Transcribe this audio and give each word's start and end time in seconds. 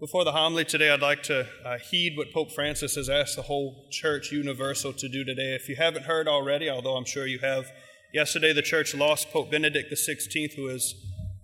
Before 0.00 0.24
the 0.24 0.32
homily 0.32 0.64
today, 0.64 0.88
I'd 0.88 1.02
like 1.02 1.22
to 1.24 1.46
uh, 1.62 1.76
heed 1.76 2.16
what 2.16 2.32
Pope 2.32 2.52
Francis 2.52 2.94
has 2.94 3.10
asked 3.10 3.36
the 3.36 3.42
whole 3.42 3.86
church 3.90 4.32
universal 4.32 4.94
to 4.94 5.10
do 5.10 5.24
today. 5.24 5.54
If 5.54 5.68
you 5.68 5.76
haven't 5.76 6.06
heard 6.06 6.26
already, 6.26 6.70
although 6.70 6.96
I'm 6.96 7.04
sure 7.04 7.26
you 7.26 7.40
have, 7.40 7.70
yesterday 8.14 8.54
the 8.54 8.62
church 8.62 8.94
lost 8.94 9.30
Pope 9.30 9.50
Benedict 9.50 9.92
XVI, 9.92 10.54
who 10.54 10.68
has 10.68 10.94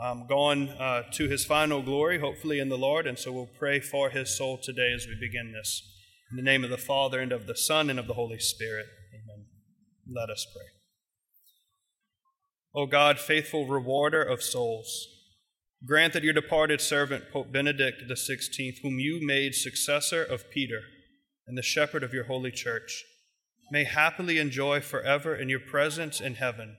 um, 0.01 0.27
gone 0.27 0.71
uh, 0.71 1.03
to 1.13 1.29
his 1.29 1.45
final 1.45 1.83
glory, 1.83 2.19
hopefully 2.19 2.59
in 2.59 2.71
the 2.71 2.79
Lord, 2.79 3.07
and 3.07 3.19
so 3.19 3.31
we'll 3.31 3.51
pray 3.59 3.79
for 3.79 4.09
his 4.09 4.35
soul 4.35 4.57
today 4.57 4.91
as 4.95 5.07
we 5.07 5.15
begin 5.21 5.53
this. 5.53 5.83
In 6.31 6.38
the 6.38 6.43
name 6.43 6.65
of 6.65 6.71
the 6.71 6.79
Father, 6.79 7.21
and 7.21 7.33
of 7.33 7.47
the 7.47 7.57
Son, 7.57 7.91
and 7.91 7.99
of 7.99 8.07
the 8.07 8.15
Holy 8.15 8.38
Spirit. 8.38 8.87
Amen. 9.13 9.49
Let 10.11 10.31
us 10.31 10.47
pray. 10.51 10.65
O 12.75 12.87
God, 12.87 13.19
faithful 13.19 13.67
rewarder 13.67 14.23
of 14.23 14.43
souls, 14.43 15.09
Grant 15.87 16.12
that 16.15 16.25
your 16.25 16.33
departed 16.33 16.80
servant, 16.80 17.30
Pope 17.33 17.53
Benedict 17.53 18.03
XVI, 18.09 18.79
whom 18.83 18.98
you 18.98 19.25
made 19.25 19.55
successor 19.55 20.23
of 20.23 20.51
Peter 20.51 20.83
and 21.47 21.57
the 21.57 21.63
shepherd 21.63 22.03
of 22.03 22.13
your 22.13 22.25
holy 22.25 22.51
church, 22.51 23.05
may 23.71 23.85
happily 23.85 24.39
enjoy 24.39 24.80
forever 24.80 25.35
in 25.35 25.49
your 25.49 25.61
presence 25.61 26.21
in 26.21 26.35
heaven 26.35 26.77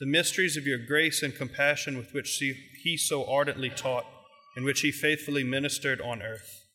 the 0.00 0.06
mysteries 0.06 0.56
of 0.56 0.64
your 0.64 0.78
grace 0.78 1.22
and 1.24 1.34
compassion 1.34 1.96
with 1.96 2.14
which 2.14 2.40
he 2.82 2.96
so 2.96 3.24
ardently 3.28 3.68
taught 3.68 4.06
and 4.54 4.64
which 4.64 4.80
he 4.80 4.92
faithfully 4.92 5.42
ministered 5.42 6.00
on 6.00 6.22
earth. 6.22 6.66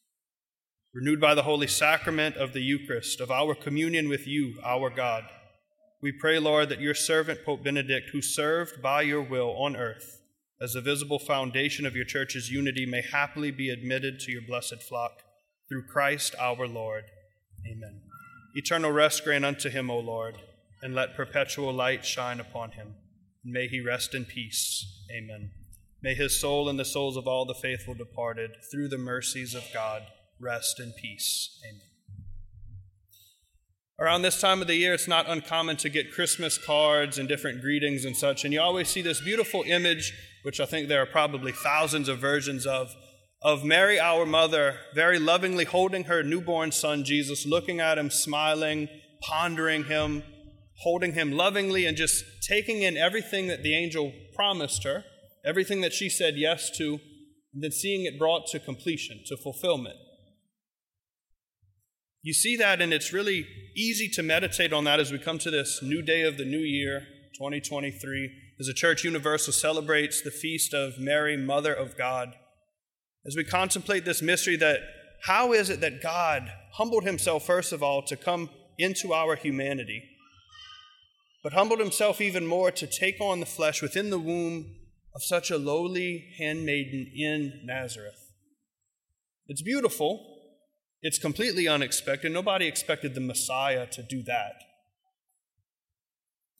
Renewed 0.93 1.21
by 1.21 1.33
the 1.33 1.43
holy 1.43 1.67
sacrament 1.67 2.35
of 2.35 2.53
the 2.53 2.61
Eucharist, 2.61 3.21
of 3.21 3.31
our 3.31 3.55
communion 3.55 4.09
with 4.09 4.27
you, 4.27 4.59
our 4.63 4.89
God, 4.89 5.23
we 6.01 6.11
pray, 6.11 6.37
Lord, 6.37 6.67
that 6.67 6.81
your 6.81 6.93
servant, 6.93 7.45
Pope 7.45 7.63
Benedict, 7.63 8.09
who 8.11 8.21
served 8.21 8.81
by 8.81 9.03
your 9.03 9.21
will 9.21 9.51
on 9.51 9.77
earth, 9.77 10.22
as 10.61 10.73
the 10.73 10.81
visible 10.81 11.19
foundation 11.19 11.85
of 11.85 11.95
your 11.95 12.05
church's 12.05 12.49
unity 12.49 12.85
may 12.85 13.01
happily 13.01 13.51
be 13.51 13.69
admitted 13.69 14.19
to 14.19 14.31
your 14.31 14.41
blessed 14.41 14.81
flock 14.81 15.23
through 15.67 15.85
Christ 15.85 16.35
our 16.39 16.67
Lord. 16.67 17.03
Amen. 17.65 18.01
Eternal 18.55 18.91
rest 18.91 19.23
grant 19.23 19.45
unto 19.45 19.69
him, 19.69 19.89
O 19.89 19.99
Lord, 19.99 20.37
and 20.81 20.93
let 20.93 21.15
perpetual 21.15 21.73
light 21.73 22.05
shine 22.05 22.39
upon 22.39 22.71
him. 22.71 22.95
And 23.43 23.53
may 23.53 23.67
he 23.67 23.81
rest 23.81 24.13
in 24.13 24.25
peace. 24.25 24.85
Amen. 25.11 25.51
May 26.01 26.13
his 26.13 26.39
soul 26.39 26.69
and 26.69 26.77
the 26.77 26.85
souls 26.85 27.17
of 27.17 27.27
all 27.27 27.45
the 27.45 27.53
faithful 27.53 27.93
departed, 27.93 28.51
through 28.69 28.89
the 28.89 28.97
mercies 28.97 29.55
of 29.55 29.63
God, 29.73 30.03
rest 30.39 30.79
in 30.79 30.93
peace. 30.93 31.59
Amen. 31.65 31.81
Around 33.99 34.23
this 34.23 34.41
time 34.41 34.61
of 34.61 34.67
the 34.67 34.75
year, 34.75 34.93
it's 34.93 35.07
not 35.07 35.29
uncommon 35.29 35.77
to 35.77 35.89
get 35.89 36.11
Christmas 36.11 36.57
cards 36.57 37.17
and 37.17 37.29
different 37.29 37.61
greetings 37.61 38.05
and 38.05 38.17
such, 38.17 38.43
and 38.43 38.53
you 38.53 38.59
always 38.59 38.89
see 38.89 39.01
this 39.01 39.21
beautiful 39.21 39.63
image, 39.63 40.13
which 40.43 40.59
I 40.59 40.65
think 40.65 40.87
there 40.87 41.01
are 41.01 41.07
probably 41.07 41.51
thousands 41.51 42.07
of 42.07 42.19
versions 42.19 42.65
of, 42.65 42.93
of 43.41 43.63
Mary, 43.63 43.99
our 43.99 44.25
mother, 44.25 44.77
very 44.93 45.19
lovingly 45.19 45.65
holding 45.65 46.05
her 46.05 46.21
newborn 46.21 46.71
son 46.71 47.03
Jesus, 47.03 47.45
looking 47.45 47.79
at 47.79 47.97
him, 47.97 48.09
smiling, 48.09 48.87
pondering 49.21 49.85
him, 49.85 50.23
holding 50.81 51.13
him 51.13 51.31
lovingly, 51.31 51.85
and 51.85 51.97
just 51.97 52.23
taking 52.47 52.81
in 52.83 52.97
everything 52.97 53.47
that 53.47 53.63
the 53.63 53.75
angel 53.75 54.13
promised 54.35 54.83
her, 54.83 55.03
everything 55.45 55.81
that 55.81 55.93
she 55.93 56.09
said 56.09 56.35
yes 56.37 56.69
to, 56.77 56.99
and 57.53 57.63
then 57.63 57.71
seeing 57.71 58.05
it 58.05 58.19
brought 58.19 58.47
to 58.47 58.59
completion, 58.59 59.21
to 59.27 59.37
fulfillment. 59.37 59.95
You 62.21 62.33
see 62.33 62.55
that, 62.57 62.81
and 62.81 62.93
it's 62.93 63.11
really 63.11 63.45
easy 63.75 64.07
to 64.09 64.23
meditate 64.23 64.71
on 64.71 64.85
that 64.85 64.99
as 64.99 65.11
we 65.11 65.19
come 65.19 65.39
to 65.39 65.51
this 65.51 65.81
new 65.83 66.01
day 66.01 66.21
of 66.21 66.37
the 66.37 66.45
new 66.45 66.59
year, 66.59 67.01
2023, 67.35 68.31
as 68.63 68.67
the 68.67 68.73
Church 68.73 69.03
Universal 69.03 69.51
celebrates 69.51 70.21
the 70.21 70.31
feast 70.31 70.73
of 70.73 70.97
Mary, 70.97 71.35
Mother 71.35 71.73
of 71.73 71.97
God. 71.97 72.33
As 73.25 73.35
we 73.35 73.43
contemplate 73.43 74.05
this 74.05 74.21
mystery, 74.21 74.55
that 74.55 74.79
how 75.25 75.51
is 75.51 75.69
it 75.69 75.81
that 75.81 76.01
God 76.01 76.49
humbled 76.75 77.03
himself, 77.03 77.45
first 77.45 77.73
of 77.73 77.83
all, 77.83 78.01
to 78.03 78.15
come 78.15 78.49
into 78.77 79.13
our 79.13 79.35
humanity, 79.35 80.01
but 81.43 81.51
humbled 81.51 81.81
himself 81.81 82.21
even 82.21 82.47
more 82.47 82.71
to 82.71 82.87
take 82.87 83.19
on 83.19 83.41
the 83.41 83.45
flesh 83.45 83.81
within 83.81 84.11
the 84.11 84.17
womb 84.17 84.73
of 85.13 85.21
such 85.21 85.51
a 85.51 85.57
lowly 85.57 86.29
handmaiden 86.37 87.11
in 87.13 87.63
Nazareth? 87.65 88.31
It's 89.47 89.61
beautiful 89.61 90.33
it's 91.05 91.19
completely 91.19 91.67
unexpected. 91.67 92.31
Nobody 92.31 92.65
expected 92.65 93.13
the 93.13 93.19
Messiah 93.19 93.85
to 93.87 94.01
do 94.01 94.23
that. 94.23 94.53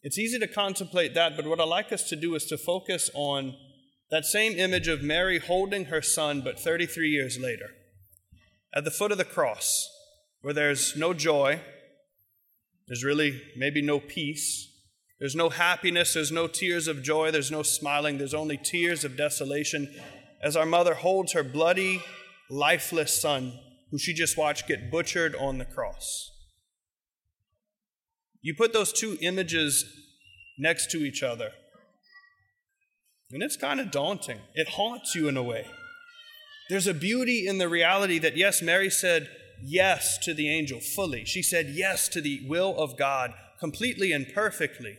It's 0.03 0.19
easy 0.19 0.37
to 0.39 0.47
contemplate 0.47 1.13
that, 1.13 1.37
but 1.37 1.47
what 1.47 1.61
I 1.61 1.63
like 1.63 1.93
us 1.93 2.09
to 2.09 2.17
do 2.17 2.35
is 2.35 2.45
to 2.47 2.57
focus 2.57 3.09
on 3.13 3.55
that 4.11 4.25
same 4.25 4.53
image 4.53 4.89
of 4.89 5.01
Mary 5.01 5.39
holding 5.39 5.85
her 5.85 6.01
son, 6.01 6.41
but 6.41 6.59
33 6.59 7.09
years 7.09 7.39
later, 7.39 7.69
at 8.75 8.83
the 8.83 8.91
foot 8.91 9.13
of 9.13 9.17
the 9.17 9.23
cross, 9.23 9.87
where 10.41 10.53
there's 10.53 10.97
no 10.97 11.13
joy, 11.13 11.61
there's 12.87 13.03
really 13.03 13.41
maybe 13.55 13.81
no 13.81 13.99
peace, 13.99 14.69
there's 15.19 15.35
no 15.35 15.47
happiness, 15.49 16.13
there's 16.13 16.33
no 16.33 16.47
tears 16.47 16.89
of 16.89 17.01
joy, 17.01 17.31
there's 17.31 17.51
no 17.51 17.63
smiling, 17.63 18.17
there's 18.17 18.33
only 18.33 18.57
tears 18.57 19.05
of 19.05 19.15
desolation 19.15 19.87
as 20.43 20.57
our 20.57 20.65
mother 20.65 20.95
holds 20.95 21.31
her 21.31 21.43
bloody, 21.43 22.03
lifeless 22.49 23.21
son 23.21 23.57
who 23.89 23.97
she 23.97 24.13
just 24.13 24.37
watched 24.37 24.67
get 24.67 24.91
butchered 24.91 25.33
on 25.35 25.59
the 25.59 25.65
cross. 25.65 26.29
You 28.43 28.53
put 28.53 28.73
those 28.73 28.93
two 28.93 29.17
images 29.21 29.85
next 30.59 30.91
to 30.91 30.97
each 30.97 31.23
other, 31.23 31.49
and 33.31 33.41
it's 33.41 33.57
kind 33.57 33.79
of 33.79 33.89
daunting. 33.89 34.39
It 34.53 34.69
haunts 34.69 35.15
you 35.15 35.27
in 35.27 35.37
a 35.37 35.43
way. 35.43 35.65
There's 36.69 36.87
a 36.87 36.93
beauty 36.93 37.47
in 37.47 37.57
the 37.57 37.69
reality 37.69 38.19
that, 38.19 38.37
yes, 38.37 38.61
Mary 38.61 38.89
said 38.89 39.29
yes 39.63 40.17
to 40.23 40.33
the 40.33 40.49
angel 40.49 40.79
fully. 40.79 41.23
She 41.25 41.41
said 41.41 41.69
yes 41.69 42.07
to 42.09 42.21
the 42.21 42.41
will 42.47 42.77
of 42.77 42.97
God 42.97 43.33
completely 43.59 44.11
and 44.11 44.27
perfectly. 44.33 44.97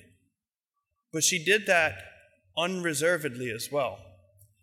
But 1.12 1.22
she 1.22 1.44
did 1.44 1.66
that 1.66 1.99
unreservedly 2.56 3.50
as 3.50 3.69
well. 3.71 3.99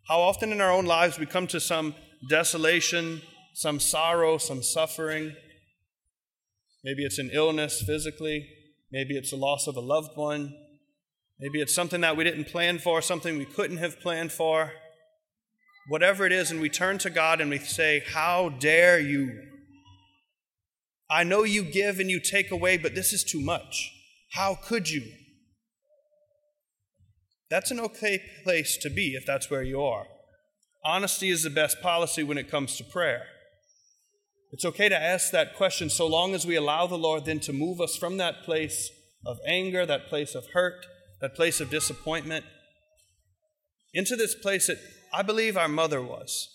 How 0.07 0.19
often 0.19 0.51
in 0.51 0.59
our 0.59 0.71
own 0.71 0.85
lives 0.85 1.19
we 1.19 1.25
come 1.25 1.47
to 1.47 1.59
some 1.59 1.95
desolation, 2.29 3.21
some 3.53 3.79
sorrow, 3.79 4.37
some 4.37 4.63
suffering. 4.63 5.35
Maybe 6.83 7.03
it's 7.03 7.19
an 7.19 7.29
illness 7.31 7.81
physically. 7.81 8.47
Maybe 8.91 9.15
it's 9.15 9.31
the 9.31 9.37
loss 9.37 9.67
of 9.67 9.75
a 9.75 9.81
loved 9.81 10.17
one. 10.17 10.53
Maybe 11.39 11.61
it's 11.61 11.73
something 11.73 12.01
that 12.01 12.17
we 12.17 12.23
didn't 12.23 12.47
plan 12.47 12.77
for, 12.77 13.01
something 13.01 13.37
we 13.37 13.45
couldn't 13.45 13.77
have 13.77 13.99
planned 13.99 14.31
for. 14.31 14.73
Whatever 15.87 16.25
it 16.25 16.31
is, 16.31 16.51
and 16.51 16.61
we 16.61 16.69
turn 16.69 16.97
to 16.99 17.09
God 17.09 17.41
and 17.41 17.49
we 17.49 17.57
say, 17.57 18.03
How 18.13 18.49
dare 18.49 18.99
you? 18.99 19.41
I 21.09 21.23
know 21.23 21.43
you 21.43 21.63
give 21.63 21.99
and 21.99 22.09
you 22.09 22.19
take 22.19 22.51
away, 22.51 22.77
but 22.77 22.95
this 22.95 23.11
is 23.11 23.23
too 23.23 23.41
much. 23.41 23.91
How 24.33 24.55
could 24.55 24.89
you? 24.89 25.03
That's 27.49 27.71
an 27.71 27.79
okay 27.81 28.21
place 28.43 28.77
to 28.77 28.89
be 28.89 29.15
if 29.15 29.25
that's 29.25 29.49
where 29.49 29.63
you 29.63 29.81
are. 29.81 30.05
Honesty 30.85 31.29
is 31.29 31.43
the 31.43 31.49
best 31.49 31.81
policy 31.81 32.23
when 32.23 32.37
it 32.37 32.49
comes 32.49 32.77
to 32.77 32.83
prayer. 32.83 33.23
It's 34.51 34.65
okay 34.65 34.89
to 34.89 35.01
ask 35.01 35.31
that 35.31 35.55
question 35.55 35.89
so 35.89 36.05
long 36.05 36.35
as 36.35 36.45
we 36.45 36.55
allow 36.55 36.85
the 36.85 36.97
Lord 36.97 37.23
then 37.25 37.39
to 37.41 37.53
move 37.53 37.79
us 37.79 37.95
from 37.95 38.17
that 38.17 38.43
place 38.43 38.91
of 39.25 39.37
anger, 39.47 39.85
that 39.85 40.07
place 40.07 40.35
of 40.35 40.47
hurt, 40.53 40.85
that 41.21 41.35
place 41.35 41.61
of 41.61 41.69
disappointment, 41.69 42.43
into 43.93 44.15
this 44.15 44.35
place 44.35 44.67
that 44.67 44.77
I 45.13 45.21
believe 45.21 45.55
our 45.55 45.67
mother 45.67 46.01
was. 46.01 46.49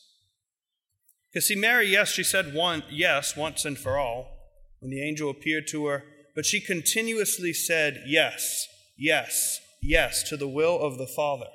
Because, 1.32 1.48
see, 1.48 1.56
Mary, 1.56 1.88
yes, 1.88 2.10
she 2.10 2.22
said 2.22 2.54
one, 2.54 2.82
yes 2.90 3.36
once 3.36 3.64
and 3.64 3.78
for 3.78 3.98
all 3.98 4.32
when 4.80 4.90
the 4.90 5.02
angel 5.02 5.30
appeared 5.30 5.66
to 5.68 5.86
her, 5.86 6.04
but 6.34 6.44
she 6.44 6.60
continuously 6.60 7.52
said 7.52 8.02
yes, 8.06 8.66
yes, 8.98 9.58
yes 9.82 10.22
to 10.28 10.36
the 10.36 10.48
will 10.48 10.78
of 10.78 10.98
the 10.98 11.06
Father. 11.06 11.48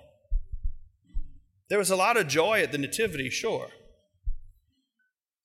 There 1.70 1.80
was 1.80 1.92
a 1.92 1.96
lot 1.96 2.18
of 2.18 2.28
joy 2.28 2.62
at 2.62 2.72
the 2.72 2.78
Nativity, 2.78 3.30
sure. 3.30 3.70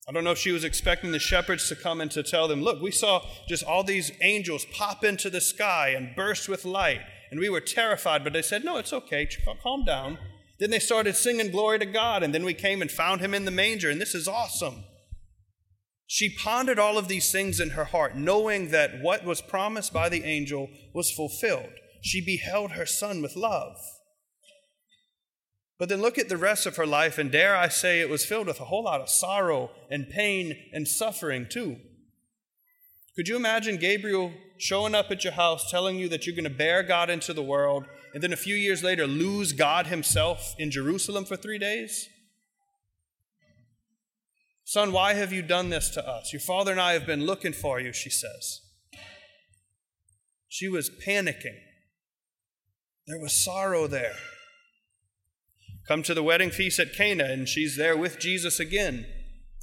I 0.08 0.12
don't 0.12 0.22
know 0.22 0.30
if 0.30 0.38
she 0.38 0.52
was 0.52 0.62
expecting 0.62 1.10
the 1.10 1.18
shepherds 1.18 1.68
to 1.68 1.74
come 1.74 2.00
and 2.00 2.10
to 2.12 2.22
tell 2.22 2.46
them, 2.46 2.62
Look, 2.62 2.80
we 2.80 2.92
saw 2.92 3.24
just 3.48 3.64
all 3.64 3.82
these 3.82 4.12
angels 4.20 4.64
pop 4.72 5.02
into 5.02 5.28
the 5.30 5.40
sky 5.40 5.94
and 5.96 6.14
burst 6.14 6.48
with 6.48 6.64
light, 6.64 7.00
and 7.30 7.40
we 7.40 7.48
were 7.48 7.60
terrified, 7.60 8.22
but 8.22 8.32
they 8.32 8.42
said, 8.42 8.64
No, 8.64 8.76
it's 8.76 8.92
okay, 8.92 9.28
calm 9.62 9.84
down. 9.84 10.18
Then 10.60 10.70
they 10.70 10.78
started 10.78 11.16
singing 11.16 11.50
glory 11.50 11.80
to 11.80 11.86
God, 11.86 12.22
and 12.22 12.32
then 12.32 12.44
we 12.44 12.54
came 12.54 12.80
and 12.80 12.90
found 12.90 13.20
him 13.20 13.34
in 13.34 13.44
the 13.44 13.50
manger, 13.50 13.90
and 13.90 14.00
this 14.00 14.14
is 14.14 14.28
awesome. 14.28 14.84
She 16.06 16.34
pondered 16.36 16.78
all 16.78 16.98
of 16.98 17.08
these 17.08 17.32
things 17.32 17.58
in 17.58 17.70
her 17.70 17.86
heart, 17.86 18.16
knowing 18.16 18.70
that 18.70 19.02
what 19.02 19.24
was 19.24 19.40
promised 19.42 19.92
by 19.92 20.08
the 20.08 20.22
angel 20.22 20.70
was 20.94 21.10
fulfilled. 21.10 21.72
She 22.00 22.24
beheld 22.24 22.72
her 22.72 22.86
son 22.86 23.22
with 23.22 23.34
love. 23.34 23.76
But 25.78 25.88
then 25.90 26.00
look 26.00 26.18
at 26.18 26.28
the 26.28 26.38
rest 26.38 26.64
of 26.64 26.76
her 26.76 26.86
life, 26.86 27.18
and 27.18 27.30
dare 27.30 27.54
I 27.54 27.68
say 27.68 28.00
it 28.00 28.08
was 28.08 28.24
filled 28.24 28.46
with 28.46 28.60
a 28.60 28.64
whole 28.64 28.84
lot 28.84 29.00
of 29.00 29.10
sorrow 29.10 29.70
and 29.90 30.08
pain 30.08 30.56
and 30.72 30.88
suffering, 30.88 31.46
too. 31.50 31.76
Could 33.14 33.28
you 33.28 33.36
imagine 33.36 33.76
Gabriel 33.76 34.32
showing 34.58 34.94
up 34.94 35.10
at 35.10 35.24
your 35.24 35.34
house 35.34 35.70
telling 35.70 35.98
you 35.98 36.08
that 36.08 36.26
you're 36.26 36.36
going 36.36 36.44
to 36.44 36.50
bear 36.50 36.82
God 36.82 37.10
into 37.10 37.34
the 37.34 37.42
world, 37.42 37.84
and 38.14 38.22
then 38.22 38.32
a 38.32 38.36
few 38.36 38.54
years 38.54 38.82
later 38.82 39.06
lose 39.06 39.52
God 39.52 39.86
Himself 39.88 40.54
in 40.58 40.70
Jerusalem 40.70 41.26
for 41.26 41.36
three 41.36 41.58
days? 41.58 42.08
Son, 44.64 44.92
why 44.92 45.14
have 45.14 45.32
you 45.32 45.42
done 45.42 45.68
this 45.70 45.90
to 45.90 46.06
us? 46.06 46.32
Your 46.32 46.40
father 46.40 46.72
and 46.72 46.80
I 46.80 46.94
have 46.94 47.06
been 47.06 47.24
looking 47.24 47.52
for 47.52 47.78
you, 47.78 47.92
she 47.92 48.10
says. 48.10 48.62
She 50.48 50.68
was 50.68 50.90
panicking. 51.06 51.58
There 53.06 53.20
was 53.20 53.44
sorrow 53.44 53.86
there. 53.86 54.16
Come 55.88 56.02
to 56.02 56.14
the 56.14 56.22
wedding 56.22 56.50
feast 56.50 56.80
at 56.80 56.94
Cana, 56.94 57.24
and 57.24 57.48
she's 57.48 57.76
there 57.76 57.96
with 57.96 58.18
Jesus 58.18 58.58
again. 58.58 59.06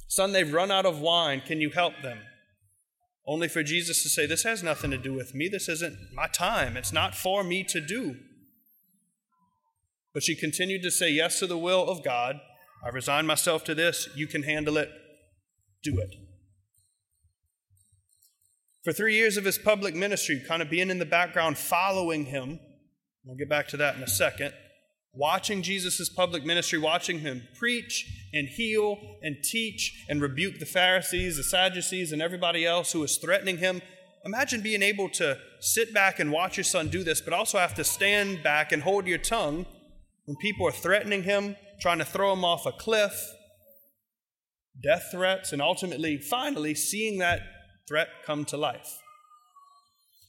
Son, 0.08 0.32
they've 0.32 0.52
run 0.52 0.70
out 0.70 0.86
of 0.86 1.00
wine. 1.00 1.42
Can 1.44 1.60
you 1.60 1.70
help 1.70 1.94
them? 2.02 2.18
Only 3.26 3.48
for 3.48 3.62
Jesus 3.62 4.02
to 4.02 4.08
say, 4.08 4.26
This 4.26 4.42
has 4.44 4.62
nothing 4.62 4.90
to 4.90 4.98
do 4.98 5.12
with 5.12 5.34
me. 5.34 5.48
This 5.48 5.68
isn't 5.68 5.98
my 6.14 6.28
time. 6.28 6.76
It's 6.76 6.92
not 6.92 7.14
for 7.14 7.42
me 7.42 7.64
to 7.64 7.80
do. 7.80 8.16
But 10.12 10.22
she 10.22 10.36
continued 10.36 10.82
to 10.82 10.90
say 10.90 11.10
yes 11.10 11.38
to 11.40 11.46
the 11.46 11.58
will 11.58 11.88
of 11.88 12.04
God. 12.04 12.40
I 12.84 12.90
resign 12.90 13.26
myself 13.26 13.64
to 13.64 13.74
this. 13.74 14.08
You 14.14 14.26
can 14.26 14.44
handle 14.44 14.76
it. 14.76 14.90
Do 15.82 15.98
it. 15.98 16.14
For 18.84 18.92
three 18.92 19.14
years 19.14 19.36
of 19.38 19.46
his 19.46 19.58
public 19.58 19.94
ministry, 19.94 20.42
kind 20.46 20.60
of 20.60 20.68
being 20.68 20.90
in 20.90 20.98
the 20.98 21.06
background, 21.06 21.56
following 21.56 22.26
him, 22.26 22.60
I'll 23.28 23.36
get 23.36 23.48
back 23.48 23.68
to 23.68 23.78
that 23.78 23.96
in 23.96 24.02
a 24.02 24.06
second. 24.06 24.52
Watching 25.16 25.62
Jesus' 25.62 26.08
public 26.08 26.44
ministry, 26.44 26.78
watching 26.78 27.20
him 27.20 27.42
preach 27.54 28.28
and 28.32 28.48
heal 28.48 28.98
and 29.22 29.36
teach 29.44 30.04
and 30.08 30.20
rebuke 30.20 30.58
the 30.58 30.66
Pharisees, 30.66 31.36
the 31.36 31.44
Sadducees, 31.44 32.10
and 32.10 32.20
everybody 32.20 32.66
else 32.66 32.92
who 32.92 33.00
was 33.00 33.16
threatening 33.16 33.58
him. 33.58 33.80
Imagine 34.24 34.60
being 34.60 34.82
able 34.82 35.08
to 35.10 35.38
sit 35.60 35.94
back 35.94 36.18
and 36.18 36.32
watch 36.32 36.56
your 36.56 36.64
son 36.64 36.88
do 36.88 37.04
this, 37.04 37.20
but 37.20 37.32
also 37.32 37.58
have 37.58 37.74
to 37.74 37.84
stand 37.84 38.42
back 38.42 38.72
and 38.72 38.82
hold 38.82 39.06
your 39.06 39.18
tongue 39.18 39.66
when 40.24 40.36
people 40.38 40.66
are 40.66 40.72
threatening 40.72 41.22
him, 41.22 41.56
trying 41.80 41.98
to 41.98 42.04
throw 42.04 42.32
him 42.32 42.44
off 42.44 42.66
a 42.66 42.72
cliff, 42.72 43.14
death 44.82 45.08
threats, 45.12 45.52
and 45.52 45.62
ultimately, 45.62 46.18
finally, 46.18 46.74
seeing 46.74 47.18
that 47.18 47.40
threat 47.86 48.08
come 48.24 48.44
to 48.46 48.56
life. 48.56 48.98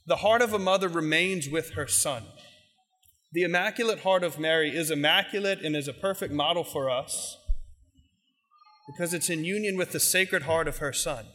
The 0.06 0.18
heart 0.18 0.44
of 0.44 0.54
a 0.54 0.60
mother 0.60 0.90
remains 0.90 1.50
with 1.50 1.72
her 1.72 1.88
son. 1.88 2.24
The 3.36 3.44
Immaculate 3.44 4.00
Heart 4.00 4.24
of 4.24 4.40
Mary 4.40 4.74
is 4.74 4.90
immaculate 4.90 5.60
and 5.62 5.76
is 5.76 5.90
a 5.90 5.94
perfect 5.94 6.34
model 6.34 6.64
for 6.64 6.90
us 6.90 7.38
because 8.88 9.14
it's 9.14 9.30
in 9.30 9.44
union 9.44 9.76
with 9.76 9.92
the 9.92 10.00
Sacred 10.00 10.44
Heart 10.44 10.70
of 10.70 10.78
her 10.78 10.94
Son. 10.94 11.26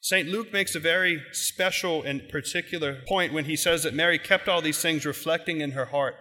St. 0.00 0.30
Luke 0.30 0.50
makes 0.50 0.74
a 0.74 0.80
very 0.80 1.22
special 1.32 2.02
and 2.02 2.26
particular 2.30 3.02
point 3.06 3.34
when 3.34 3.44
he 3.44 3.54
says 3.54 3.82
that 3.82 3.92
Mary 3.92 4.18
kept 4.18 4.48
all 4.48 4.62
these 4.62 4.80
things 4.80 5.04
reflecting 5.04 5.60
in 5.60 5.72
her 5.72 5.84
heart. 5.84 6.14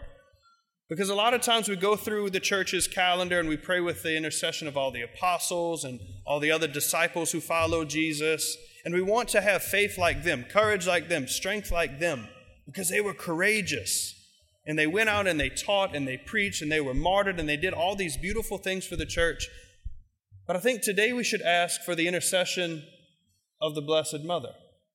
Because 0.90 1.08
a 1.08 1.16
lot 1.16 1.34
of 1.34 1.40
times 1.40 1.70
we 1.70 1.78
go 1.78 1.96
through 1.96 2.30
the 2.30 2.42
church's 2.42 2.90
calendar 2.90 3.40
and 3.40 3.48
we 3.48 3.56
pray 3.56 3.80
with 3.80 4.04
the 4.04 4.18
intercession 4.18 4.68
of 4.68 4.76
all 4.76 4.92
the 4.92 5.04
apostles 5.04 5.86
and 5.86 6.02
all 6.26 6.42
the 6.42 6.52
other 6.52 6.68
disciples 6.68 7.32
who 7.32 7.40
followed 7.40 7.88
Jesus, 7.88 8.58
and 8.84 8.94
we 8.94 9.02
want 9.02 9.30
to 9.30 9.40
have 9.40 9.64
faith 9.64 9.98
like 9.98 10.24
them, 10.24 10.44
courage 10.44 10.86
like 10.86 11.08
them, 11.08 11.26
strength 11.26 11.72
like 11.72 12.00
them 12.00 12.28
because 12.70 12.90
they 12.90 13.02
were 13.02 13.16
courageous. 13.16 14.16
And 14.66 14.78
they 14.78 14.86
went 14.86 15.10
out 15.10 15.26
and 15.26 15.40
they 15.40 15.50
taught 15.50 15.96
and 15.96 16.08
they 16.08 16.18
preached 16.18 16.62
and 16.62 16.72
they 16.72 16.82
were 16.82 16.94
martyred 16.94 17.40
and 17.40 17.50
they 17.50 17.58
did 17.58 17.74
all 17.74 17.96
these 17.96 18.16
beautiful 18.16 18.60
things 18.60 18.86
for 18.86 18.96
the 18.96 19.06
church. 19.06 19.48
But 20.46 20.56
I 20.56 20.60
think 20.60 20.84
today 20.84 21.12
we 21.12 21.24
should 21.24 21.42
ask 21.42 21.82
for 21.82 21.96
the 21.96 22.08
intercession 22.08 22.84
of 23.60 23.74
the 23.74 23.82
Blessed 23.82 24.24
Mother. 24.24 24.52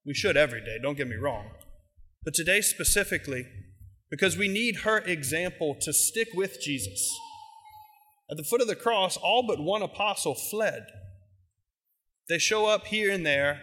We 0.07 0.15
should 0.15 0.37
every 0.37 0.61
day, 0.61 0.79
don't 0.81 0.97
get 0.97 1.09
me 1.09 1.17
wrong. 1.17 1.51
But 2.25 2.35
today 2.35 2.61
specifically, 2.61 3.47
because 4.09 4.37
we 4.37 4.47
need 4.47 4.81
her 4.81 4.99
example 4.99 5.77
to 5.81 5.93
stick 5.93 6.29
with 6.35 6.61
Jesus. 6.61 7.13
At 8.31 8.37
the 8.37 8.45
foot 8.45 8.61
of 8.61 8.69
the 8.69 8.77
cross, 8.77 9.17
all 9.17 9.45
but 9.47 9.61
one 9.61 9.83
apostle 9.83 10.37
fled. 10.37 10.87
They 12.29 12.39
show 12.39 12.67
up 12.67 12.87
here 12.87 13.11
and 13.11 13.27
there, 13.27 13.61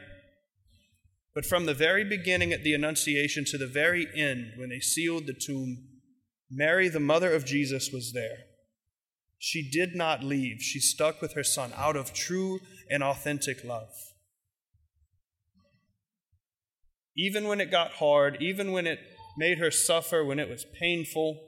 but 1.34 1.46
from 1.46 1.66
the 1.66 1.74
very 1.74 2.04
beginning 2.04 2.52
at 2.52 2.64
the 2.64 2.74
Annunciation 2.74 3.46
to 3.46 3.58
the 3.58 3.68
very 3.68 4.08
end, 4.16 4.54
when 4.58 4.70
they 4.70 4.80
sealed 4.80 5.28
the 5.28 5.34
tomb, 5.34 5.78
Mary, 6.50 6.90
the 6.90 7.00
mother 7.00 7.34
of 7.34 7.46
Jesus, 7.46 7.90
was 7.92 8.12
there. 8.12 8.38
She 9.40 9.68
did 9.70 9.96
not 9.96 10.24
leave. 10.24 10.62
She 10.62 10.80
stuck 10.80 11.22
with 11.22 11.34
her 11.34 11.44
son 11.44 11.72
out 11.76 11.96
of 11.96 12.14
true 12.14 12.60
and 12.90 13.02
authentic 13.02 13.64
love. 13.64 13.90
Even 17.16 17.48
when 17.48 17.62
it 17.62 17.72
got 17.72 17.94
hard, 17.94 18.38
even 18.42 18.72
when 18.72 18.86
it 18.86 19.00
made 19.38 19.58
her 19.58 19.72
suffer, 19.72 20.24
when 20.24 20.40
it 20.40 20.50
was 20.50 20.66
painful, 20.80 21.40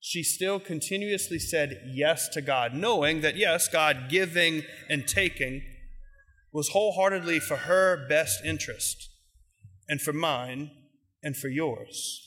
she 0.00 0.22
still 0.22 0.58
continuously 0.58 1.38
said 1.38 1.82
yes 1.86 2.28
to 2.28 2.40
God, 2.40 2.74
knowing 2.74 3.20
that, 3.20 3.36
yes, 3.36 3.68
God 3.68 4.08
giving 4.08 4.62
and 4.88 5.06
taking 5.06 5.62
was 6.58 6.70
wholeheartedly 6.70 7.38
for 7.38 7.54
her 7.54 8.08
best 8.08 8.44
interest, 8.44 9.10
and 9.88 10.00
for 10.00 10.12
mine, 10.12 10.68
and 11.22 11.36
for 11.36 11.46
yours. 11.46 12.20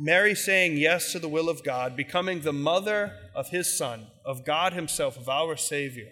Mary 0.00 0.34
saying 0.34 0.76
yes 0.76 1.12
to 1.12 1.20
the 1.20 1.28
will 1.28 1.48
of 1.48 1.62
God, 1.62 1.96
becoming 1.96 2.40
the 2.40 2.52
mother 2.52 3.12
of 3.36 3.50
his 3.50 3.72
Son, 3.72 4.08
of 4.26 4.44
God 4.44 4.72
Himself, 4.72 5.16
of 5.16 5.28
our 5.28 5.56
Savior, 5.56 6.08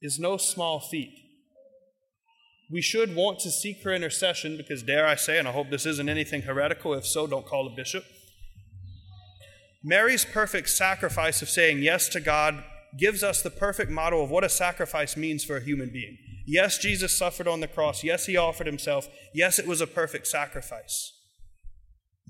is 0.00 0.18
no 0.18 0.38
small 0.38 0.80
feat. 0.80 1.12
We 2.70 2.80
should 2.80 3.14
want 3.14 3.40
to 3.40 3.50
seek 3.50 3.82
her 3.82 3.92
intercession 3.92 4.56
because, 4.56 4.82
dare 4.82 5.06
I 5.06 5.16
say, 5.16 5.38
and 5.38 5.46
I 5.46 5.52
hope 5.52 5.68
this 5.68 5.84
isn't 5.84 6.08
anything 6.08 6.40
heretical, 6.40 6.94
if 6.94 7.04
so, 7.04 7.26
don't 7.26 7.44
call 7.44 7.66
a 7.66 7.76
bishop. 7.76 8.06
Mary's 9.82 10.24
perfect 10.24 10.70
sacrifice 10.70 11.42
of 11.42 11.50
saying 11.50 11.82
yes 11.82 12.08
to 12.08 12.20
God 12.20 12.64
gives 12.98 13.22
us 13.22 13.42
the 13.42 13.50
perfect 13.50 13.90
model 13.90 14.22
of 14.22 14.30
what 14.30 14.44
a 14.44 14.48
sacrifice 14.48 15.16
means 15.16 15.44
for 15.44 15.56
a 15.56 15.64
human 15.64 15.90
being. 15.90 16.16
Yes, 16.46 16.78
Jesus 16.78 17.16
suffered 17.16 17.48
on 17.48 17.60
the 17.60 17.68
cross. 17.68 18.04
Yes, 18.04 18.26
he 18.26 18.36
offered 18.36 18.66
himself. 18.66 19.08
Yes, 19.32 19.58
it 19.58 19.66
was 19.66 19.80
a 19.80 19.86
perfect 19.86 20.26
sacrifice. 20.26 21.12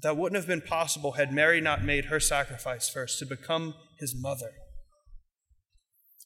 That 0.03 0.17
wouldn't 0.17 0.41
have 0.41 0.49
been 0.49 0.61
possible 0.61 1.13
had 1.13 1.33
Mary 1.33 1.61
not 1.61 1.85
made 1.85 2.07
her 2.07 2.21
sacrifice 2.21 2.89
first 2.89 3.19
to 3.19 3.27
become 3.27 3.75
his 3.99 4.15
mother. 4.15 4.53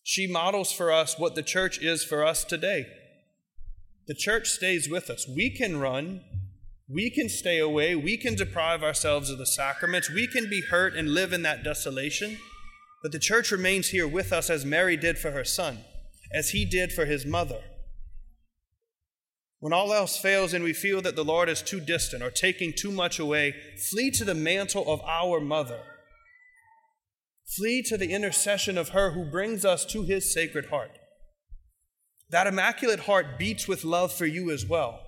She 0.03 0.27
models 0.27 0.73
for 0.73 0.91
us 0.91 1.19
what 1.19 1.35
the 1.35 1.43
church 1.43 1.81
is 1.81 2.05
for 2.05 2.25
us 2.25 2.45
today. 2.45 2.87
The 4.07 4.15
church 4.15 4.49
stays 4.49 4.89
with 4.89 5.11
us. 5.11 5.29
We 5.29 5.51
can 5.51 5.79
run, 5.79 6.23
we 6.89 7.11
can 7.11 7.29
stay 7.29 7.59
away, 7.59 7.95
we 7.95 8.17
can 8.17 8.35
deprive 8.35 8.83
ourselves 8.83 9.29
of 9.29 9.37
the 9.37 9.47
sacraments, 9.47 10.11
we 10.11 10.27
can 10.27 10.49
be 10.49 10.63
hurt 10.63 10.95
and 10.95 11.13
live 11.13 11.35
in 11.35 11.43
that 11.43 11.63
desolation. 11.63 12.39
But 13.03 13.13
the 13.13 13.19
church 13.19 13.51
remains 13.51 13.89
here 13.89 14.09
with 14.09 14.33
us 14.33 14.51
as 14.51 14.65
Mary 14.65 14.97
did 14.97 15.19
for 15.19 15.31
her 15.31 15.45
son, 15.45 15.85
as 16.33 16.51
he 16.51 16.65
did 16.65 16.93
for 16.93 17.05
his 17.05 17.25
mother. 17.25 17.61
When 19.61 19.73
all 19.73 19.93
else 19.93 20.17
fails 20.17 20.53
and 20.53 20.63
we 20.63 20.73
feel 20.73 21.01
that 21.03 21.17
the 21.17 21.25
Lord 21.25 21.49
is 21.49 21.63
too 21.63 21.81
distant 21.81 22.23
or 22.23 22.31
taking 22.31 22.73
too 22.73 22.93
much 22.93 23.19
away, 23.19 23.55
flee 23.91 24.11
to 24.13 24.25
the 24.25 24.35
mantle 24.35 24.93
of 24.93 25.01
our 25.03 25.41
mother. 25.41 25.81
Flee 27.57 27.83
to 27.83 27.97
the 27.97 28.13
intercession 28.13 28.77
of 28.77 28.91
her 28.91 29.13
who 29.13 29.31
brings 29.31 29.65
us 29.65 29.85
to 29.87 30.03
his 30.03 30.33
sacred 30.33 30.67
heart. 30.67 30.91
That 32.31 32.47
immaculate 32.47 33.01
heart 33.01 33.39
beats 33.39 33.67
with 33.67 33.85
love 33.85 34.13
for 34.13 34.27
you 34.27 34.51
as 34.51 34.67
well. 34.67 35.01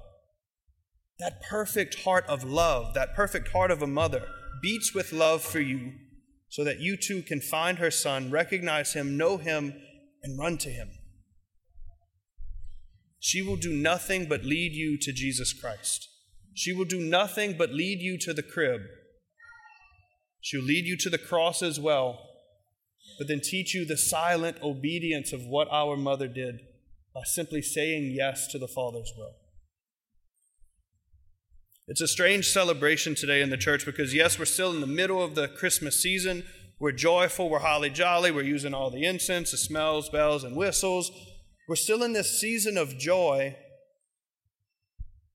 That 1.18 1.42
perfect 1.48 2.02
heart 2.02 2.24
of 2.26 2.44
love, 2.44 2.94
that 2.94 3.14
perfect 3.14 3.48
heart 3.48 3.70
of 3.70 3.82
a 3.82 3.86
mother, 3.86 4.26
beats 4.62 4.94
with 4.94 5.12
love 5.12 5.42
for 5.42 5.60
you 5.60 5.92
so 6.50 6.64
that 6.64 6.80
you 6.80 6.96
too 6.96 7.22
can 7.22 7.40
find 7.40 7.78
her 7.78 7.90
son, 7.90 8.30
recognize 8.30 8.92
him, 8.92 9.16
know 9.16 9.38
him, 9.38 9.72
and 10.22 10.38
run 10.38 10.58
to 10.58 10.68
him. 10.68 10.90
She 13.20 13.40
will 13.40 13.56
do 13.56 13.72
nothing 13.72 14.28
but 14.28 14.44
lead 14.44 14.72
you 14.72 14.98
to 14.98 15.12
Jesus 15.12 15.52
Christ. 15.52 16.08
She 16.54 16.72
will 16.72 16.84
do 16.84 17.00
nothing 17.00 17.56
but 17.56 17.72
lead 17.72 18.00
you 18.00 18.18
to 18.18 18.34
the 18.34 18.42
crib. 18.42 18.80
She'll 20.40 20.62
lead 20.62 20.86
you 20.86 20.96
to 20.98 21.10
the 21.10 21.18
cross 21.18 21.62
as 21.62 21.78
well, 21.78 22.18
but 23.18 23.28
then 23.28 23.40
teach 23.40 23.74
you 23.74 23.84
the 23.84 23.96
silent 23.96 24.56
obedience 24.62 25.32
of 25.32 25.46
what 25.46 25.68
our 25.70 25.96
mother 25.96 26.26
did 26.26 26.60
by 27.14 27.22
simply 27.24 27.62
saying 27.62 28.12
yes 28.16 28.46
to 28.48 28.58
the 28.58 28.68
Father's 28.68 29.12
will. 29.16 29.34
It's 31.90 32.00
a 32.00 32.06
strange 32.06 32.48
celebration 32.48 33.16
today 33.16 33.42
in 33.42 33.50
the 33.50 33.56
church 33.56 33.84
because, 33.84 34.14
yes, 34.14 34.38
we're 34.38 34.44
still 34.44 34.70
in 34.70 34.80
the 34.80 34.86
middle 34.86 35.20
of 35.20 35.34
the 35.34 35.48
Christmas 35.48 36.00
season. 36.00 36.44
We're 36.78 36.92
joyful, 36.92 37.50
we're 37.50 37.58
holly 37.58 37.90
jolly, 37.90 38.30
we're 38.30 38.42
using 38.42 38.72
all 38.72 38.90
the 38.90 39.04
incense, 39.04 39.50
the 39.50 39.56
smells, 39.56 40.08
bells, 40.08 40.44
and 40.44 40.54
whistles. 40.54 41.10
We're 41.68 41.74
still 41.74 42.04
in 42.04 42.12
this 42.12 42.40
season 42.40 42.78
of 42.78 42.96
joy. 42.96 43.56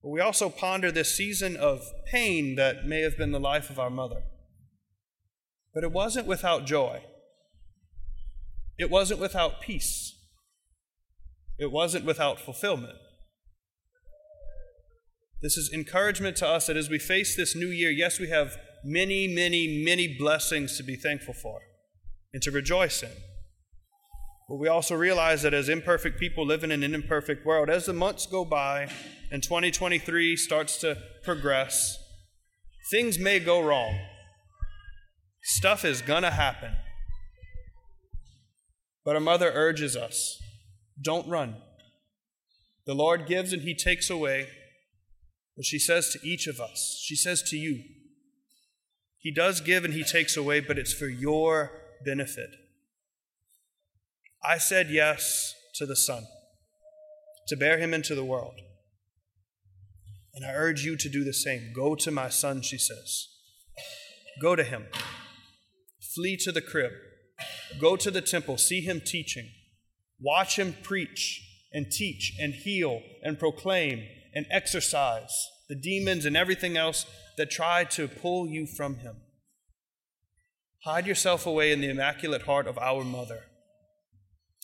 But 0.01 0.12
we 0.12 0.21
also 0.21 0.47
ponder 0.47 0.93
this 0.93 1.13
season 1.13 1.57
of 1.57 1.91
pain 2.09 2.55
that 2.55 2.85
may 2.85 3.01
have 3.01 3.17
been 3.17 3.33
the 3.33 3.39
life 3.39 3.69
of 3.69 3.77
our 3.77 3.89
mother. 3.89 4.24
But 5.74 5.83
it 5.83 5.91
wasn't 5.91 6.25
without 6.25 6.65
joy, 6.65 7.03
it 8.77 8.89
wasn't 8.89 9.19
without 9.19 9.59
peace, 9.59 10.17
it 11.59 11.69
wasn't 11.69 12.05
without 12.05 12.39
fulfillment. 12.39 12.95
This 15.42 15.58
is 15.58 15.72
encouragement 15.74 16.38
to 16.38 16.48
us 16.48 16.68
that 16.68 16.77
as 16.77 16.89
we 16.89 17.00
face 17.00 17.36
this 17.36 17.56
new 17.56 17.68
year, 17.68 17.92
yes, 17.92 18.20
we 18.20 18.30
have 18.30 18.58
many, 18.84 19.27
many, 19.27 19.84
many 19.84 20.15
blessings 20.18 20.77
to 20.77 20.84
be 20.84 20.96
thankful 20.96 21.34
for. 21.34 21.62
and 22.34 22.44
to 22.44 22.51
rejoice 22.51 23.01
in. 23.01 23.12
But 24.50 24.58
we 24.58 24.68
also 24.68 24.94
realize 24.94 25.42
that 25.44 25.54
as 25.54 25.70
imperfect 25.70 26.20
people 26.20 26.46
living 26.46 26.70
in 26.70 26.84
an 26.84 26.94
imperfect 26.94 27.46
world, 27.46 27.70
as 27.70 27.86
the 27.86 27.94
months 27.94 28.25
go 28.25 28.44
by 28.44 28.89
and 29.32 29.42
2023 29.42 30.36
starts 30.36 30.75
to 30.80 30.98
progress, 31.24 31.98
things 32.92 33.18
may 33.18 33.39
go 33.39 33.62
wrong. 33.62 33.98
Stuff 35.44 35.86
is 35.86 36.01
going 36.01 36.24
to 36.24 36.32
happen. 36.32 36.74
But 39.06 39.15
our 39.15 39.22
mother 39.22 39.50
urges 39.54 39.96
us 39.96 40.38
don't 41.01 41.27
run. 41.27 41.58
The 42.86 42.94
Lord 42.94 43.27
gives 43.27 43.54
and 43.54 43.62
He 43.62 43.75
takes 43.75 44.10
away. 44.10 44.48
But 45.55 45.65
she 45.65 45.79
says 45.79 46.09
to 46.09 46.27
each 46.27 46.47
of 46.47 46.59
us, 46.59 47.01
she 47.03 47.15
says 47.15 47.41
to 47.43 47.57
you, 47.57 47.83
He 49.19 49.33
does 49.33 49.62
give 49.62 49.85
and 49.85 49.93
He 49.93 50.03
takes 50.03 50.35
away, 50.35 50.59
but 50.59 50.77
it's 50.77 50.93
for 50.93 51.07
your 51.07 51.71
benefit. 52.03 52.50
I 54.43 54.57
said 54.57 54.89
yes 54.89 55.53
to 55.75 55.85
the 55.85 55.95
Son, 55.95 56.25
to 57.47 57.55
bear 57.55 57.79
him 57.79 57.93
into 57.93 58.13
the 58.13 58.24
world. 58.24 58.59
And 60.33 60.45
I 60.45 60.53
urge 60.53 60.83
you 60.83 60.97
to 60.97 61.09
do 61.09 61.24
the 61.24 61.33
same. 61.33 61.71
Go 61.74 61.95
to 61.95 62.12
my 62.12 62.29
Son, 62.29 62.62
she 62.62 62.77
says. 62.77 63.27
Go 64.41 64.55
to 64.55 64.63
him. 64.63 64.85
Flee 66.13 66.38
to 66.41 66.51
the 66.51 66.62
crib. 66.62 66.91
Go 67.79 67.95
to 67.95 68.12
the 68.12 68.21
temple. 68.21 68.57
See 68.57 68.81
him 68.81 69.01
teaching. 69.03 69.50
Watch 70.19 70.59
him 70.59 70.75
preach 70.83 71.41
and 71.74 71.91
teach 71.91 72.33
and 72.39 72.53
heal 72.53 73.01
and 73.24 73.39
proclaim 73.39 74.05
and 74.36 74.46
exorcise 74.51 75.50
the 75.70 75.75
demons 75.75 76.25
and 76.25 76.38
everything 76.38 76.77
else 76.77 77.06
that 77.38 77.50
try 77.50 77.84
to 77.84 78.08
pull 78.08 78.48
you 78.48 78.68
from 78.68 78.98
him. 78.98 79.15
Hide 80.84 81.08
yourself 81.08 81.48
away 81.48 81.72
in 81.72 81.82
the 81.82 81.89
immaculate 81.89 82.44
heart 82.44 82.68
of 82.68 82.77
our 82.77 83.04
mother. 83.04 83.46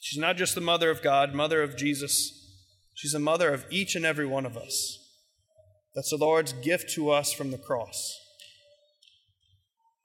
She's 0.02 0.20
not 0.20 0.38
just 0.38 0.56
the 0.56 0.62
mother 0.62 0.92
of 0.92 1.02
God, 1.02 1.34
mother 1.34 1.64
of 1.64 1.78
Jesus. 1.78 2.38
She's 2.94 3.14
the 3.14 3.20
mother 3.20 3.54
of 3.54 3.66
each 3.72 3.96
and 3.96 4.06
every 4.06 4.28
one 4.28 4.46
of 4.46 4.58
us. 4.58 5.00
That's 5.96 6.10
the 6.10 6.18
Lord's 6.18 6.54
gift 6.54 6.92
to 6.92 7.10
us 7.10 7.34
from 7.34 7.52
the 7.52 7.58
cross. 7.58 8.18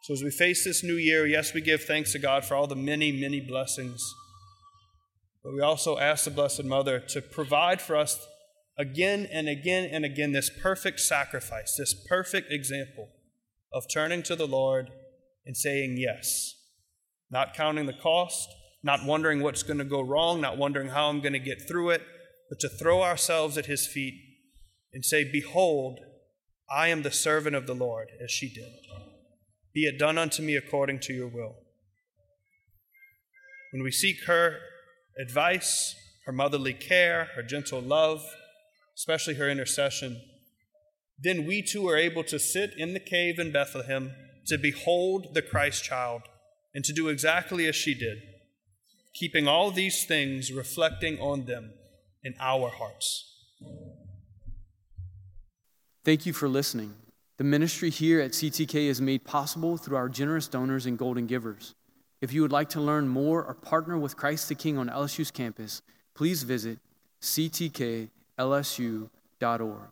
So, 0.03 0.15
as 0.15 0.23
we 0.23 0.31
face 0.31 0.65
this 0.65 0.85
new 0.85 0.95
year, 0.95 1.27
yes, 1.27 1.53
we 1.53 1.61
give 1.61 1.83
thanks 1.83 2.13
to 2.13 2.19
God 2.19 2.45
for 2.45 2.55
all 2.55 2.67
the 2.67 2.77
many, 2.77 3.11
many 3.13 3.41
blessings. 3.41 4.03
But 5.43 5.53
we 5.53 5.61
also 5.61 5.99
ask 5.99 6.25
the 6.25 6.31
Blessed 6.31 6.65
Mother 6.65 7.01
to 7.01 7.21
provide 7.21 7.81
for 7.81 7.97
us 7.97 8.25
again 8.79 9.27
and 9.31 9.49
again 9.49 9.89
and 9.91 10.05
again 10.05 10.33
this 10.33 10.51
perfect 10.51 11.01
sacrifice, 11.01 11.75
this 11.77 11.95
perfect 11.95 12.53
example 12.53 13.09
of 13.73 13.85
turning 13.93 14.23
to 14.25 14.37
the 14.37 14.47
Lord 14.47 14.91
and 15.45 15.57
saying 15.57 15.97
yes, 15.99 16.55
not 17.31 17.55
counting 17.55 17.87
the 17.87 17.93
cost, 17.93 18.49
not 18.83 19.05
wondering 19.05 19.43
what's 19.43 19.63
going 19.63 19.79
to 19.79 19.85
go 19.85 20.01
wrong, 20.01 20.41
not 20.41 20.59
wondering 20.59 20.89
how 20.89 21.09
I'm 21.09 21.21
going 21.21 21.33
to 21.33 21.39
get 21.39 21.67
through 21.67 21.91
it, 21.91 22.03
but 22.49 22.61
to 22.61 22.69
throw 22.69 23.03
ourselves 23.03 23.59
at 23.59 23.67
His 23.67 23.87
feet 23.87 24.15
and 24.93 25.05
say, 25.05 25.31
Behold, 25.31 26.01
I 26.71 26.89
am 26.89 27.03
the 27.03 27.11
servant 27.11 27.57
of 27.57 27.67
the 27.67 27.75
Lord, 27.75 28.09
as 28.23 28.31
she 28.31 28.49
did. 28.49 28.73
Be 29.75 29.83
it 29.83 29.99
done 29.99 30.19
unto 30.19 30.43
me 30.43 30.57
according 30.57 31.01
to 31.01 31.13
your 31.13 31.29
will. 31.29 31.57
When 33.73 33.83
we 33.83 33.91
seek 33.91 34.25
her 34.27 34.59
advice, 35.19 35.95
her 36.25 36.33
motherly 36.33 36.73
care, 36.73 37.29
her 37.37 37.43
gentle 37.43 37.81
love, 37.81 38.25
especially 38.97 39.35
her 39.35 39.49
intercession, 39.49 40.21
then 41.19 41.47
we 41.47 41.63
too 41.63 41.89
are 41.89 41.97
able 41.97 42.25
to 42.25 42.39
sit 42.39 42.73
in 42.77 42.93
the 42.93 43.01
cave 43.01 43.39
in 43.39 43.53
Bethlehem 43.53 44.13
to 44.47 44.59
behold 44.59 45.35
the 45.35 45.43
Christ 45.43 45.83
child 45.85 46.23
and 46.75 46.85
to 46.85 46.93
do 46.93 47.09
exactly 47.09 47.67
as 47.67 47.75
she 47.75 47.95
did 47.95 48.19
keeping 49.17 49.49
all 49.49 49.71
these 49.71 50.05
things, 50.05 50.53
reflecting 50.53 51.19
on 51.21 51.47
them 51.47 51.73
in 52.23 52.35
our 52.39 52.69
hearts. 52.69 53.33
Thank 56.05 56.27
you 56.27 56.35
for 56.35 56.49
listening. 56.49 56.95
The 57.39 57.45
ministry 57.45 57.91
here 57.91 58.21
at 58.21 58.33
CTK 58.33 58.75
is 58.75 59.01
made 59.01 59.25
possible 59.25 59.79
through 59.79 59.97
our 59.97 60.09
generous 60.09 60.49
donors 60.49 60.87
and 60.87 60.99
golden 60.99 61.27
givers. 61.27 61.75
If 62.21 62.33
you 62.33 62.43
would 62.43 62.53
like 62.53 62.69
to 62.71 62.81
learn 62.81 63.09
more 63.09 63.43
or 63.43 63.55
partner 63.55 63.99
with 63.99 64.17
Christ 64.17 64.49
the 64.49 64.55
King 64.55 64.77
on 64.79 64.89
LSU's 64.89 65.31
campus, 65.31 65.83
please 66.15 66.43
visit 66.43 66.79
ctklsu.org. 68.39 69.91